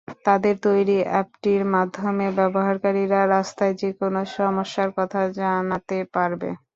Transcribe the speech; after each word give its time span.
তাঁদের 0.25 0.55
তৈরি 0.65 0.97
অ্যাপটির 1.05 1.63
মাধ্যমে 1.73 2.25
ব্যবহারকারীরা 2.37 3.19
রাস্তার 3.27 3.71
যেকোনো 3.81 4.19
সমস্যার 4.35 4.89
কথা 4.97 5.21
জানাতে 5.39 5.97
পারবে। 6.15 6.49